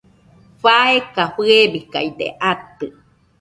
[0.61, 2.85] faeka fɨebikaide atɨ